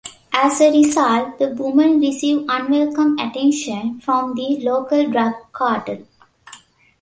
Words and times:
As 0.33 0.59
a 0.61 0.71
result, 0.71 1.37
the 1.37 1.49
women 1.49 1.99
receive 1.99 2.47
unwelcome 2.49 3.19
attention 3.19 3.99
from 3.99 4.33
the 4.33 4.57
local 4.61 5.07
drug 5.11 5.35
cartel. 5.51 5.99